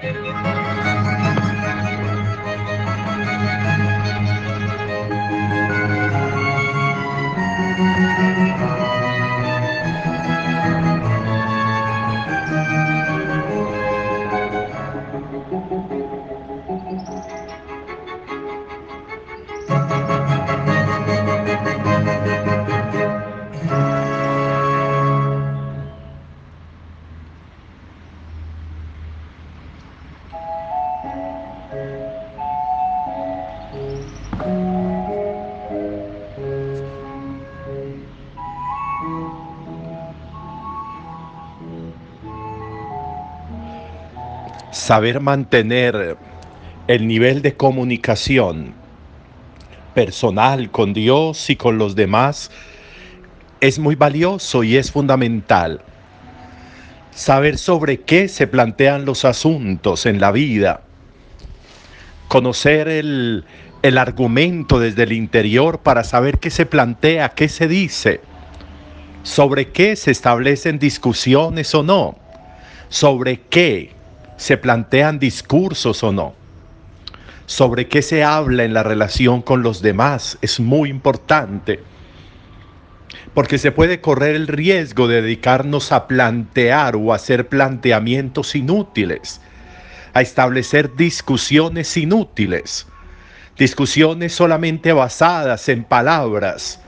Música 0.00 0.67
saber 44.70 45.20
mantener 45.20 46.16
el 46.86 47.06
nivel 47.06 47.42
de 47.42 47.54
comunicación 47.54 48.74
personal 49.94 50.70
con 50.70 50.92
Dios 50.92 51.50
y 51.50 51.56
con 51.56 51.78
los 51.78 51.96
demás 51.96 52.50
es 53.60 53.78
muy 53.78 53.94
valioso 53.94 54.62
y 54.62 54.76
es 54.76 54.92
fundamental. 54.92 55.82
Saber 57.10 57.58
sobre 57.58 58.00
qué 58.00 58.28
se 58.28 58.46
plantean 58.46 59.04
los 59.04 59.24
asuntos 59.24 60.06
en 60.06 60.20
la 60.20 60.30
vida. 60.30 60.82
Conocer 62.28 62.86
el, 62.88 63.44
el 63.82 63.98
argumento 63.98 64.78
desde 64.78 65.02
el 65.02 65.12
interior 65.12 65.80
para 65.80 66.04
saber 66.04 66.38
qué 66.38 66.50
se 66.50 66.66
plantea, 66.66 67.30
qué 67.30 67.48
se 67.48 67.66
dice. 67.66 68.20
Sobre 69.24 69.70
qué 69.70 69.96
se 69.96 70.12
establecen 70.12 70.78
discusiones 70.78 71.74
o 71.74 71.82
no. 71.82 72.16
Sobre 72.88 73.40
qué 73.40 73.97
se 74.38 74.56
plantean 74.56 75.18
discursos 75.18 76.02
o 76.02 76.12
no. 76.12 76.34
Sobre 77.44 77.88
qué 77.88 78.02
se 78.02 78.24
habla 78.24 78.64
en 78.64 78.72
la 78.72 78.82
relación 78.82 79.42
con 79.42 79.62
los 79.62 79.82
demás 79.82 80.38
es 80.40 80.60
muy 80.60 80.88
importante. 80.88 81.80
Porque 83.34 83.58
se 83.58 83.72
puede 83.72 84.00
correr 84.00 84.36
el 84.36 84.46
riesgo 84.46 85.08
de 85.08 85.22
dedicarnos 85.22 85.92
a 85.92 86.06
plantear 86.06 86.96
o 86.96 87.12
hacer 87.12 87.48
planteamientos 87.48 88.54
inútiles, 88.54 89.40
a 90.14 90.22
establecer 90.22 90.94
discusiones 90.94 91.96
inútiles, 91.96 92.86
discusiones 93.58 94.34
solamente 94.34 94.92
basadas 94.92 95.68
en 95.68 95.84
palabras, 95.84 96.80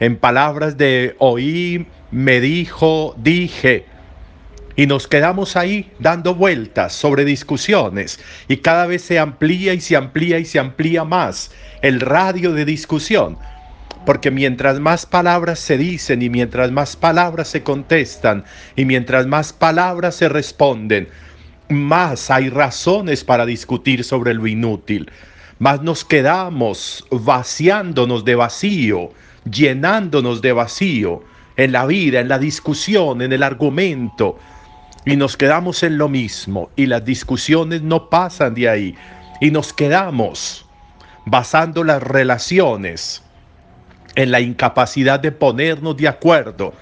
en 0.00 0.16
palabras 0.16 0.76
de 0.76 1.14
oí, 1.18 1.86
me 2.10 2.40
dijo, 2.40 3.14
dije, 3.18 3.86
y 4.76 4.86
nos 4.86 5.06
quedamos 5.06 5.56
ahí 5.56 5.90
dando 5.98 6.34
vueltas 6.34 6.92
sobre 6.92 7.24
discusiones 7.24 8.20
y 8.48 8.58
cada 8.58 8.86
vez 8.86 9.02
se 9.02 9.18
amplía 9.18 9.74
y 9.74 9.80
se 9.80 9.96
amplía 9.96 10.38
y 10.38 10.44
se 10.44 10.58
amplía 10.58 11.04
más 11.04 11.50
el 11.82 12.00
radio 12.00 12.52
de 12.52 12.64
discusión. 12.64 13.38
Porque 14.06 14.30
mientras 14.30 14.80
más 14.80 15.06
palabras 15.06 15.60
se 15.60 15.78
dicen 15.78 16.22
y 16.22 16.28
mientras 16.28 16.72
más 16.72 16.96
palabras 16.96 17.48
se 17.48 17.62
contestan 17.62 18.44
y 18.74 18.84
mientras 18.84 19.26
más 19.26 19.52
palabras 19.52 20.16
se 20.16 20.28
responden, 20.28 21.08
más 21.68 22.30
hay 22.30 22.48
razones 22.48 23.22
para 23.22 23.46
discutir 23.46 24.02
sobre 24.02 24.34
lo 24.34 24.46
inútil. 24.46 25.10
Más 25.58 25.82
nos 25.82 26.04
quedamos 26.04 27.06
vaciándonos 27.10 28.24
de 28.24 28.34
vacío, 28.34 29.10
llenándonos 29.48 30.42
de 30.42 30.52
vacío 30.52 31.22
en 31.56 31.70
la 31.72 31.86
vida, 31.86 32.20
en 32.20 32.28
la 32.28 32.38
discusión, 32.38 33.22
en 33.22 33.32
el 33.32 33.42
argumento, 33.44 34.38
y 35.04 35.16
nos 35.16 35.36
quedamos 35.36 35.82
en 35.82 35.98
lo 35.98 36.08
mismo 36.08 36.70
y 36.76 36.86
las 36.86 37.04
discusiones 37.04 37.82
no 37.82 38.08
pasan 38.08 38.54
de 38.54 38.68
ahí. 38.68 38.94
Y 39.40 39.50
nos 39.50 39.72
quedamos 39.72 40.64
basando 41.26 41.82
las 41.82 42.02
relaciones 42.02 43.22
en 44.14 44.30
la 44.30 44.40
incapacidad 44.40 45.18
de 45.18 45.32
ponernos 45.32 45.96
de 45.96 46.06
acuerdo. 46.06 46.72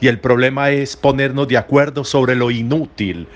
Y 0.00 0.08
el 0.08 0.18
problema 0.18 0.70
es 0.70 0.96
ponernos 0.96 1.46
de 1.46 1.58
acuerdo 1.58 2.04
sobre 2.04 2.34
lo 2.34 2.50
inútil 2.50 3.28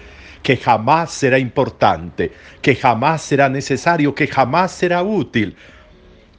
que 0.42 0.56
jamás 0.58 1.10
será 1.10 1.38
importante, 1.38 2.32
que 2.60 2.74
jamás 2.74 3.22
será 3.22 3.48
necesario, 3.48 4.14
que 4.14 4.26
jamás 4.26 4.72
será 4.72 5.02
útil. 5.02 5.56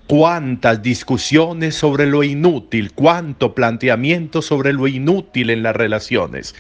Cuántas 0.08 0.84
discusiones 0.84 1.74
sobre 1.76 2.06
lo 2.06 2.22
inútil, 2.24 2.92
cuánto 2.92 3.56
planteamiento 3.56 4.44
sobre 4.44 4.74
lo 4.74 4.88
inútil 4.88 5.50
en 5.50 5.64
las 5.64 5.76
relaciones 5.76 6.54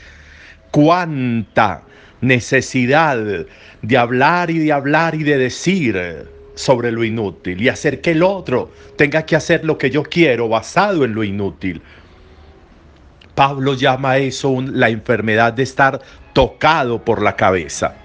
cuánta 0.75 1.83
necesidad 2.19 3.17
de 3.81 3.97
hablar 3.97 4.51
y 4.51 4.59
de 4.59 4.73
hablar 4.73 5.15
y 5.15 5.23
de 5.23 5.37
decir 5.37 6.27
sobre 6.53 6.91
lo 6.91 7.05
inútil 7.05 7.61
y 7.61 7.69
hacer 7.69 8.01
que 8.01 8.11
el 8.11 8.21
otro 8.21 8.71
tenga 8.97 9.25
que 9.25 9.37
hacer 9.37 9.63
lo 9.63 9.77
que 9.77 9.89
yo 9.89 10.03
quiero 10.03 10.49
basado 10.49 11.05
en 11.05 11.15
lo 11.15 11.23
inútil. 11.23 11.81
Pablo 13.35 13.73
llama 13.73 14.17
eso 14.17 14.61
la 14.61 14.89
enfermedad 14.89 15.53
de 15.53 15.63
estar 15.63 16.01
tocado 16.33 17.05
por 17.05 17.21
la 17.21 17.37
cabeza. 17.37 17.95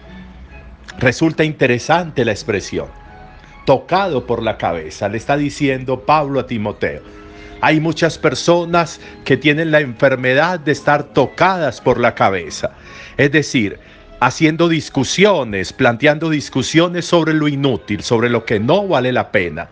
Resulta 1.00 1.42
interesante 1.42 2.24
la 2.24 2.30
expresión. 2.30 2.86
Tocado 3.66 4.28
por 4.28 4.44
la 4.44 4.56
cabeza, 4.56 5.08
le 5.08 5.16
está 5.16 5.36
diciendo 5.36 6.02
Pablo 6.02 6.38
a 6.38 6.46
Timoteo. 6.46 7.02
Hay 7.62 7.80
muchas 7.80 8.16
personas 8.18 9.00
que 9.24 9.36
tienen 9.36 9.70
la 9.70 9.80
enfermedad 9.80 10.60
de 10.60 10.72
estar 10.72 11.02
tocadas 11.02 11.80
por 11.80 12.00
la 12.00 12.14
cabeza. 12.14 12.72
Es 13.18 13.32
decir, 13.32 13.78
haciendo 14.20 14.68
discusiones, 14.68 15.72
planteando 15.72 16.30
discusiones 16.30 17.04
sobre 17.04 17.34
lo 17.34 17.48
inútil, 17.48 18.02
sobre 18.02 18.30
lo 18.30 18.44
que 18.44 18.60
no 18.60 18.88
vale 18.88 19.12
la 19.12 19.30
pena. 19.30 19.68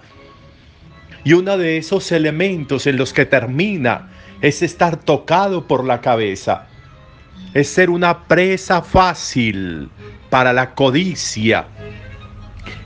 Y 1.25 1.33
uno 1.33 1.57
de 1.57 1.79
esos 1.79 2.13
elementos 2.13 2.87
en 2.87 2.97
los 2.97 3.13
que 3.13 3.25
termina 3.25 4.11
es 4.43 4.63
estar 4.63 4.99
tocado 4.99 5.67
por 5.67 5.85
la 5.85 6.01
cabeza. 6.01 6.67
Es 7.55 7.69
ser 7.69 7.89
una 7.89 8.25
presa 8.25 8.83
fácil 8.83 9.91
para 10.29 10.53
la 10.53 10.75
codicia. 10.75 11.67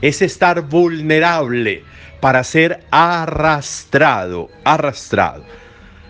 Es 0.01 0.21
estar 0.21 0.61
vulnerable 0.61 1.83
para 2.23 2.45
ser 2.45 2.85
arrastrado, 2.89 4.49
arrastrado. 4.63 5.43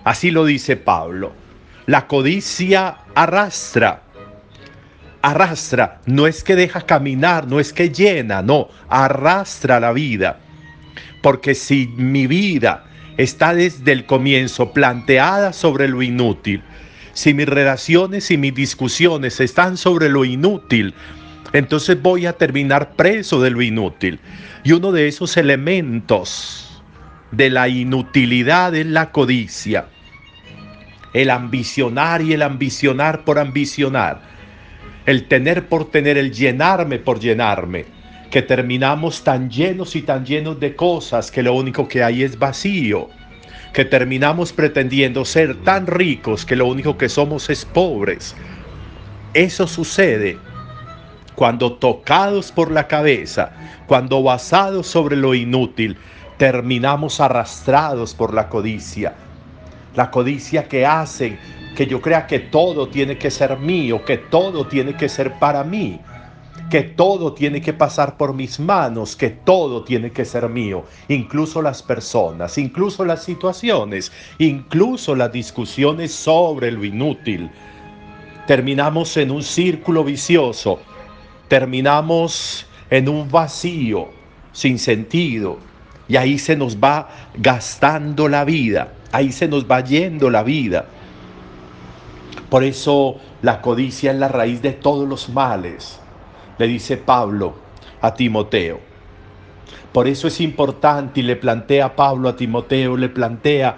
Así 0.03 0.29
lo 0.29 0.45
dice 0.45 0.77
Pablo. 0.77 1.33
La 1.87 2.05
codicia 2.05 2.97
arrastra, 3.15 4.03
arrastra, 5.23 6.01
no 6.05 6.27
es 6.27 6.43
que 6.43 6.55
deja 6.55 6.81
caminar, 6.81 7.47
no 7.47 7.59
es 7.59 7.73
que 7.73 7.89
llena, 7.89 8.43
no, 8.43 8.67
arrastra 8.89 9.79
la 9.79 9.91
vida. 9.91 10.37
Porque 11.23 11.55
si 11.55 11.87
mi 11.97 12.27
vida 12.27 12.83
está 13.17 13.55
desde 13.55 13.91
el 13.91 14.05
comienzo 14.05 14.71
planteada 14.71 15.51
sobre 15.51 15.87
lo 15.87 16.03
inútil, 16.03 16.61
si 17.13 17.33
mis 17.33 17.49
relaciones 17.49 18.29
y 18.29 18.37
mis 18.37 18.53
discusiones 18.53 19.39
están 19.39 19.77
sobre 19.77 20.09
lo 20.09 20.25
inútil, 20.25 20.93
entonces 21.53 22.01
voy 22.01 22.25
a 22.25 22.33
terminar 22.33 22.95
preso 22.95 23.39
de 23.39 23.51
lo 23.51 23.61
inútil. 23.61 24.19
Y 24.63 24.71
uno 24.71 24.91
de 24.91 25.07
esos 25.07 25.37
elementos 25.37 26.81
de 27.31 27.51
la 27.51 27.69
inutilidad 27.69 28.75
es 28.75 28.87
la 28.87 29.11
codicia. 29.11 29.85
El 31.13 31.29
ambicionar 31.29 32.23
y 32.23 32.33
el 32.33 32.41
ambicionar 32.41 33.23
por 33.23 33.37
ambicionar. 33.37 34.21
El 35.05 35.27
tener 35.27 35.67
por 35.67 35.91
tener, 35.91 36.17
el 36.17 36.31
llenarme 36.31 36.97
por 36.97 37.19
llenarme. 37.19 37.85
Que 38.31 38.41
terminamos 38.41 39.23
tan 39.23 39.51
llenos 39.51 39.95
y 39.95 40.01
tan 40.01 40.25
llenos 40.25 40.59
de 40.59 40.75
cosas 40.75 41.29
que 41.29 41.43
lo 41.43 41.53
único 41.53 41.87
que 41.87 42.03
hay 42.03 42.23
es 42.23 42.39
vacío. 42.39 43.09
Que 43.73 43.85
terminamos 43.85 44.51
pretendiendo 44.51 45.23
ser 45.23 45.55
tan 45.57 45.85
ricos 45.85 46.47
que 46.47 46.55
lo 46.55 46.65
único 46.65 46.97
que 46.97 47.09
somos 47.09 47.47
es 47.51 47.63
pobres. 47.63 48.35
Eso 49.35 49.67
sucede 49.67 50.39
cuando 51.35 51.73
tocados 51.73 52.51
por 52.51 52.71
la 52.71 52.87
cabeza, 52.87 53.51
cuando 53.87 54.21
basados 54.23 54.87
sobre 54.87 55.15
lo 55.15 55.33
inútil, 55.33 55.97
terminamos 56.37 57.19
arrastrados 57.19 58.13
por 58.13 58.33
la 58.33 58.49
codicia. 58.49 59.13
La 59.95 60.09
codicia 60.11 60.67
que 60.67 60.85
hace 60.85 61.37
que 61.75 61.87
yo 61.87 62.01
crea 62.01 62.27
que 62.27 62.39
todo 62.39 62.87
tiene 62.87 63.17
que 63.17 63.31
ser 63.31 63.57
mío, 63.57 64.03
que 64.05 64.17
todo 64.17 64.67
tiene 64.67 64.95
que 64.95 65.09
ser 65.09 65.33
para 65.39 65.63
mí, 65.63 65.99
que 66.69 66.81
todo 66.83 67.33
tiene 67.33 67.61
que 67.61 67.73
pasar 67.73 68.17
por 68.17 68.33
mis 68.33 68.59
manos, 68.59 69.15
que 69.15 69.29
todo 69.29 69.83
tiene 69.83 70.11
que 70.11 70.25
ser 70.25 70.49
mío, 70.49 70.85
incluso 71.07 71.61
las 71.61 71.83
personas, 71.83 72.57
incluso 72.57 73.05
las 73.05 73.23
situaciones, 73.23 74.11
incluso 74.37 75.15
las 75.15 75.31
discusiones 75.31 76.13
sobre 76.13 76.71
lo 76.71 76.83
inútil. 76.83 77.49
Terminamos 78.47 79.15
en 79.17 79.31
un 79.31 79.43
círculo 79.43 80.03
vicioso 80.03 80.79
terminamos 81.47 82.65
en 82.89 83.09
un 83.09 83.29
vacío 83.29 84.09
sin 84.51 84.79
sentido 84.79 85.57
y 86.07 86.17
ahí 86.17 86.37
se 86.37 86.55
nos 86.55 86.77
va 86.77 87.09
gastando 87.35 88.27
la 88.27 88.43
vida, 88.43 88.93
ahí 89.11 89.31
se 89.31 89.47
nos 89.47 89.65
va 89.69 89.81
yendo 89.81 90.29
la 90.29 90.43
vida. 90.43 90.85
Por 92.49 92.63
eso 92.63 93.17
la 93.41 93.61
codicia 93.61 94.11
es 94.11 94.17
la 94.17 94.27
raíz 94.27 94.61
de 94.61 94.73
todos 94.73 95.07
los 95.07 95.29
males, 95.29 95.99
le 96.57 96.67
dice 96.67 96.97
Pablo 96.97 97.55
a 98.01 98.13
Timoteo. 98.13 98.79
Por 99.91 100.07
eso 100.07 100.27
es 100.27 100.41
importante 100.41 101.19
y 101.19 101.23
le 101.23 101.35
plantea 101.35 101.95
Pablo 101.95 102.29
a 102.29 102.35
Timoteo, 102.35 102.97
le 102.97 103.09
plantea 103.09 103.77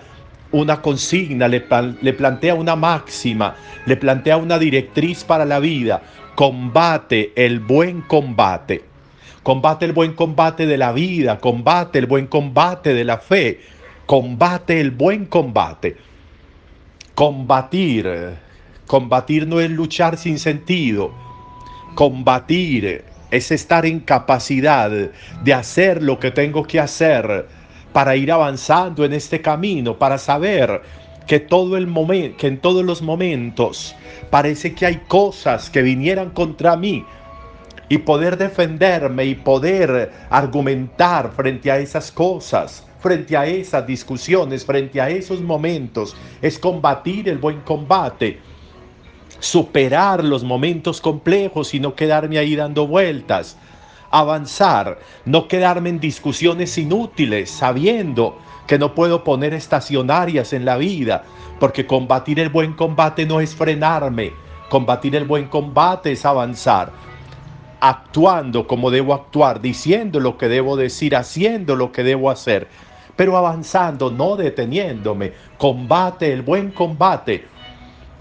una 0.55 0.81
consigna, 0.81 1.49
le, 1.49 1.65
le, 2.01 2.13
plantea 2.13 2.55
una 2.55 2.77
máxima, 2.77 3.55
le 3.85 3.97
plantea 3.97 4.37
una 4.37 4.57
directriz 4.57 5.25
para 5.25 5.43
la 5.43 5.59
vida. 5.59 6.01
Combate 6.35 7.33
el 7.35 7.59
buen 7.59 8.01
combate. 8.01 8.85
Combate 9.43 9.85
el 9.85 9.91
buen 9.91 10.13
combate 10.13 10.65
de 10.65 10.77
la 10.77 10.93
vida, 10.93 11.39
combate 11.39 11.99
el 11.99 12.05
buen 12.05 12.27
combate 12.27 12.93
de 12.93 13.03
la 13.03 13.17
fe, 13.17 13.59
combate 14.05 14.79
el 14.79 14.91
buen 14.91 15.25
combate. 15.25 15.97
Combatir, 17.15 18.35
combatir 18.87 19.47
no 19.47 19.59
es 19.59 19.69
luchar 19.69 20.17
sin 20.17 20.39
sentido. 20.39 21.13
Combatir 21.95 23.03
es 23.29 23.51
estar 23.51 23.85
en 23.85 23.99
capacidad 23.99 24.89
de 24.89 25.53
hacer 25.53 26.01
lo 26.01 26.17
que 26.17 26.31
tengo 26.31 26.63
que 26.63 26.79
hacer 26.79 27.45
para 27.95 28.17
ir 28.17 28.29
avanzando 28.29 29.05
en 29.05 29.13
este 29.13 29.41
camino, 29.41 29.97
para 29.97 30.17
saber 30.17 30.81
que, 31.25 31.39
todo 31.39 31.77
el 31.77 31.87
que 32.35 32.47
en 32.47 32.59
todos 32.59 32.83
los 32.83 33.01
momentos 33.01 33.95
parece 34.29 34.75
que 34.75 34.85
hay 34.85 34.97
cosas 35.07 35.69
que 35.69 35.81
vinieran 35.81 36.31
contra 36.31 36.75
mí 36.75 37.05
y 37.87 37.99
poder 37.99 38.35
defenderme 38.35 39.23
y 39.23 39.35
poder 39.35 40.11
argumentar 40.29 41.31
frente 41.37 41.71
a 41.71 41.77
esas 41.77 42.11
cosas, 42.11 42.85
frente 42.99 43.37
a 43.37 43.45
esas 43.45 43.87
discusiones, 43.87 44.65
frente 44.65 44.99
a 44.99 45.09
esos 45.09 45.39
momentos, 45.39 46.17
es 46.41 46.59
combatir 46.59 47.29
el 47.29 47.37
buen 47.37 47.61
combate, 47.61 48.41
superar 49.39 50.21
los 50.21 50.43
momentos 50.43 50.99
complejos 50.99 51.73
y 51.73 51.79
no 51.79 51.95
quedarme 51.95 52.39
ahí 52.39 52.57
dando 52.57 52.87
vueltas 52.87 53.57
avanzar, 54.19 54.97
no 55.25 55.49
quedarme 55.49 55.89
en 55.89 55.99
discusiones 55.99 56.77
inútiles 56.77 57.49
sabiendo 57.49 58.37
que 58.65 58.79
no 58.79 58.95
puedo 58.95 59.25
poner 59.25 59.53
estacionarias 59.53 60.53
en 60.53 60.63
la 60.63 60.77
vida, 60.77 61.23
porque 61.59 61.85
combatir 61.85 62.39
el 62.39 62.47
buen 62.47 62.73
combate 62.73 63.25
no 63.25 63.41
es 63.41 63.53
frenarme, 63.53 64.31
combatir 64.69 65.17
el 65.17 65.25
buen 65.25 65.47
combate 65.47 66.13
es 66.13 66.25
avanzar, 66.25 66.93
actuando 67.81 68.65
como 68.67 68.89
debo 68.89 69.13
actuar, 69.13 69.59
diciendo 69.59 70.21
lo 70.21 70.37
que 70.37 70.47
debo 70.47 70.77
decir, 70.77 71.13
haciendo 71.13 71.75
lo 71.75 71.91
que 71.91 72.03
debo 72.03 72.31
hacer, 72.31 72.69
pero 73.17 73.35
avanzando, 73.35 74.11
no 74.11 74.37
deteniéndome, 74.37 75.33
combate 75.57 76.31
el 76.31 76.41
buen 76.41 76.71
combate. 76.71 77.45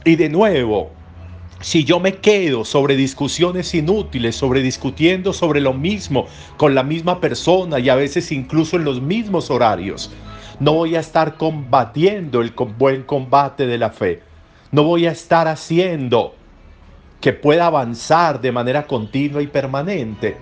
Y 0.05 0.17
de 0.17 0.29
nuevo, 0.29 0.91
si 1.65 1.83
yo 1.83 1.99
me 1.99 2.17
quedo 2.17 2.67
sobre 2.67 2.95
discusiones 2.95 3.75
inútiles, 3.75 4.37
sobre 4.37 4.61
discutiendo 4.61 5.33
sobre 5.33 5.63
lo 5.63 5.73
mismo 5.73 6.27
con 6.59 6.75
la 6.75 6.83
misma 6.83 7.23
persona 7.23 7.79
y 7.79 7.89
a 7.89 7.95
veces 7.95 8.31
incluso 8.33 8.77
en 8.77 8.85
los 8.85 9.01
mismos 9.01 9.51
horarios, 9.51 10.13
no 10.61 10.75
voy 10.75 10.95
a 10.95 11.01
estar 11.01 11.39
combatiendo 11.39 12.43
el 12.43 12.51
buen 12.51 13.05
combate 13.05 13.67
de 13.67 13.79
la 13.79 13.89
fe. 13.89 14.21
No 14.73 14.83
voy 14.83 15.07
a 15.07 15.13
estar 15.13 15.49
haciendo 15.49 16.35
que 17.19 17.33
pueda 17.33 17.65
avanzar 17.65 18.43
de 18.43 18.53
manera 18.53 18.87
continua 18.87 19.41
y 19.41 19.47
permanente. 19.47 20.37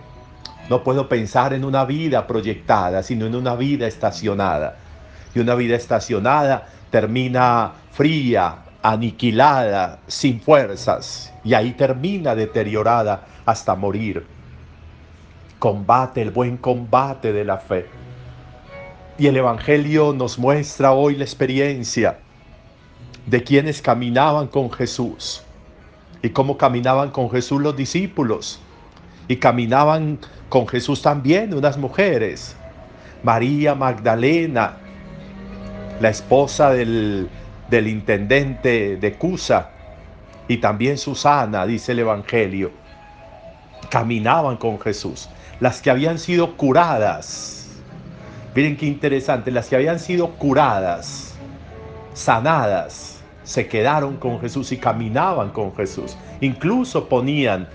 No 0.68 0.82
puedo 0.82 1.08
pensar 1.08 1.52
en 1.52 1.64
una 1.64 1.84
vida 1.84 2.26
proyectada, 2.26 3.04
sino 3.04 3.26
en 3.26 3.36
una 3.36 3.54
vida 3.54 3.86
estacionada. 3.86 4.76
Y 5.36 5.38
una 5.38 5.54
vida 5.54 5.76
estacionada 5.76 6.66
termina 6.90 7.74
fría, 7.92 8.56
aniquilada, 8.82 10.00
sin 10.06 10.40
fuerzas, 10.40 11.32
y 11.44 11.54
ahí 11.54 11.72
termina 11.72 12.34
deteriorada 12.34 13.26
hasta 13.46 13.74
morir. 13.74 14.26
Combate 15.58 16.22
el 16.22 16.30
buen 16.30 16.56
combate 16.56 17.32
de 17.32 17.44
la 17.44 17.58
fe. 17.58 17.86
Y 19.18 19.28
el 19.28 19.36
Evangelio 19.36 20.12
nos 20.12 20.38
muestra 20.38 20.92
hoy 20.92 21.14
la 21.16 21.24
experiencia 21.24 22.18
de 23.26 23.44
quienes 23.44 23.80
caminaban 23.80 24.48
con 24.48 24.70
Jesús 24.72 25.44
y 26.22 26.30
cómo 26.30 26.56
caminaban 26.56 27.10
con 27.10 27.30
Jesús 27.30 27.60
los 27.60 27.76
discípulos. 27.76 28.60
Y 29.28 29.36
caminaban 29.36 30.18
con 30.48 30.66
Jesús 30.66 31.02
también 31.02 31.54
unas 31.54 31.78
mujeres. 31.78 32.56
María 33.22 33.74
Magdalena, 33.74 34.76
la 36.00 36.10
esposa 36.10 36.70
del 36.70 37.28
del 37.72 37.88
intendente 37.88 38.98
de 38.98 39.14
Cusa 39.14 39.70
y 40.46 40.58
también 40.58 40.98
Susana, 40.98 41.64
dice 41.64 41.92
el 41.92 42.00
Evangelio, 42.00 42.70
caminaban 43.88 44.58
con 44.58 44.78
Jesús. 44.78 45.30
Las 45.58 45.80
que 45.80 45.88
habían 45.90 46.18
sido 46.18 46.58
curadas, 46.58 47.70
miren 48.54 48.76
qué 48.76 48.84
interesante, 48.84 49.50
las 49.50 49.68
que 49.70 49.76
habían 49.76 49.98
sido 49.98 50.32
curadas, 50.32 51.34
sanadas, 52.12 53.22
se 53.42 53.66
quedaron 53.68 54.18
con 54.18 54.38
Jesús 54.38 54.70
y 54.72 54.76
caminaban 54.76 55.48
con 55.48 55.74
Jesús. 55.74 56.18
Incluso 56.42 57.08
ponían 57.08 57.66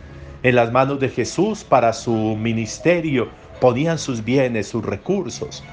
en 0.43 0.55
las 0.55 0.71
manos 0.71 0.99
de 0.99 1.09
Jesús 1.09 1.63
para 1.63 1.91
su 1.91 2.13
ministerio, 2.13 3.29
ponían 3.59 3.97
sus 3.97 4.23
bienes, 4.23 4.67
sus 4.67 4.85
recursos 4.85 5.63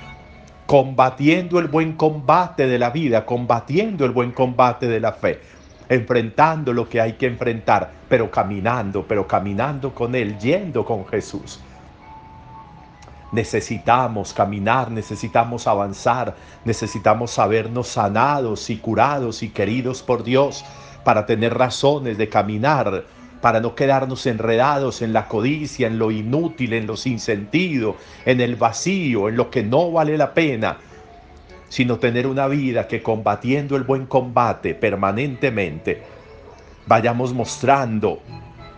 combatiendo 0.67 1.59
el 1.59 1.69
buen 1.69 1.93
combate 1.93 2.67
de 2.67 2.79
la 2.79 2.91
vida, 2.91 3.27
combatiendo 3.27 4.05
el 4.05 4.13
buen 4.13 4.33
combate 4.33 4.89
de 4.89 5.01
la 5.01 5.13
fe, 5.13 5.41
enfrentando 5.89 6.73
lo 6.73 6.89
que 6.89 7.01
hay 7.01 7.15
que 7.15 7.27
enfrentar, 7.27 7.93
pero 8.09 8.31
caminando, 8.31 9.05
pero 9.07 9.27
caminando 9.27 9.95
con 9.95 10.15
Él, 10.15 10.39
yendo 10.39 10.85
con 10.85 11.07
Jesús. 11.07 11.61
Necesitamos 13.33 14.33
caminar, 14.33 14.91
necesitamos 14.91 15.67
avanzar, 15.67 16.37
necesitamos 16.65 17.33
sabernos 17.33 17.89
sanados 17.89 18.71
y 18.71 18.77
curados 18.77 19.43
y 19.43 19.51
queridos 19.51 20.03
por 20.03 20.23
Dios 20.23 20.65
para 21.03 21.27
tener 21.27 21.53
razones 21.53 22.17
de 22.17 22.29
caminar 22.29 23.05
para 23.45 23.61
no 23.61 23.75
quedarnos 23.75 24.25
enredados 24.25 25.03
en 25.03 25.13
la 25.13 25.29
codicia, 25.29 25.87
en 25.87 25.99
lo 25.99 26.11
inútil, 26.11 26.73
en 26.73 26.87
lo 26.87 26.97
sin 26.97 27.19
sentido, 27.19 27.97
en 28.25 28.41
el 28.41 28.57
vacío, 28.57 29.29
en 29.29 29.37
lo 29.37 29.51
que 29.51 29.63
no 29.63 29.93
vale 29.93 30.17
la 30.17 30.33
pena, 30.33 30.79
sino 31.69 31.99
tener 31.99 32.27
una 32.27 32.47
vida 32.47 32.89
que 32.89 33.03
combatiendo 33.03 33.77
el 33.77 33.83
buen 33.83 34.07
combate 34.07 34.75
permanentemente, 34.75 36.01
vayamos 36.87 37.35
mostrando 37.35 38.21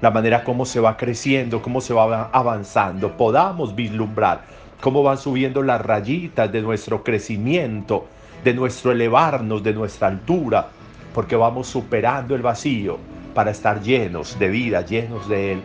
la 0.01 0.11
manera 0.11 0.43
como 0.43 0.67
se 0.67 0.81
va 0.81 0.97
creciendo, 0.97 1.63
cómo 1.63 1.81
se 1.81 1.95
va 1.95 2.29
avanzando, 2.33 3.17
podamos 3.17 3.73
vislumbrar 3.73 4.47
cómo 4.81 5.05
van 5.05 5.19
subiendo 5.19 5.63
las 5.63 5.81
rayitas 5.81 6.51
de 6.51 6.61
nuestro 6.61 7.05
crecimiento, 7.05 8.07
de 8.43 8.53
nuestro 8.53 8.91
elevarnos, 8.91 9.63
de 9.63 9.75
nuestra 9.75 10.09
altura, 10.09 10.71
porque 11.15 11.37
vamos 11.37 11.69
superando 11.69 12.35
el 12.35 12.43
vacío 12.43 12.99
para 13.37 13.51
estar 13.51 13.83
llenos 13.83 14.39
de 14.39 14.49
vida, 14.49 14.81
llenos 14.81 15.29
de 15.29 15.53
Él. 15.53 15.63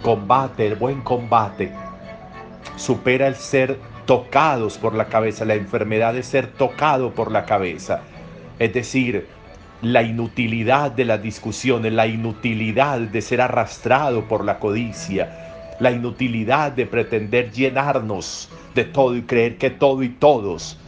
Combate, 0.00 0.66
el 0.66 0.74
buen 0.74 1.02
combate. 1.02 1.70
Supera 2.76 3.26
el 3.26 3.34
ser 3.34 3.78
tocados 4.06 4.78
por 4.78 4.94
la 4.94 5.04
cabeza, 5.04 5.44
la 5.44 5.54
enfermedad 5.54 6.14
de 6.14 6.22
ser 6.22 6.46
tocado 6.46 7.12
por 7.12 7.30
la 7.30 7.44
cabeza. 7.44 8.00
Es 8.58 8.72
decir, 8.72 9.26
la 9.82 10.02
inutilidad 10.02 10.92
de 10.92 11.04
las 11.04 11.22
discusiones, 11.22 11.92
la 11.92 12.06
inutilidad 12.06 12.98
de 13.00 13.20
ser 13.20 13.42
arrastrado 13.42 14.24
por 14.24 14.42
la 14.42 14.58
codicia, 14.58 15.76
la 15.80 15.90
inutilidad 15.90 16.72
de 16.72 16.86
pretender 16.86 17.50
llenarnos 17.52 18.48
de 18.74 18.84
todo 18.84 19.14
y 19.14 19.22
creer 19.22 19.58
que 19.58 19.68
todo 19.68 20.02
y 20.02 20.08
todos, 20.08 20.78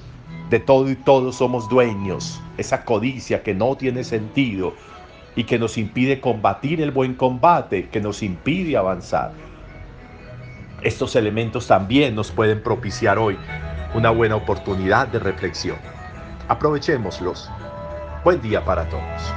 de 0.48 0.60
todo 0.60 0.90
y 0.90 0.96
todos 0.96 1.36
somos 1.36 1.68
dueños. 1.68 2.40
Esa 2.56 2.86
codicia 2.86 3.42
que 3.42 3.52
no 3.52 3.76
tiene 3.76 4.02
sentido, 4.02 4.72
y 5.36 5.44
que 5.44 5.58
nos 5.58 5.78
impide 5.78 6.20
combatir 6.20 6.80
el 6.80 6.90
buen 6.90 7.14
combate, 7.14 7.88
que 7.88 8.00
nos 8.00 8.22
impide 8.22 8.76
avanzar. 8.76 9.32
Estos 10.82 11.14
elementos 11.14 11.66
también 11.66 12.14
nos 12.14 12.30
pueden 12.32 12.62
propiciar 12.62 13.18
hoy 13.18 13.36
una 13.94 14.10
buena 14.10 14.36
oportunidad 14.36 15.08
de 15.08 15.18
reflexión. 15.18 15.76
Aprovechémoslos. 16.48 17.50
Buen 18.24 18.40
día 18.40 18.64
para 18.64 18.88
todos. 18.88 19.32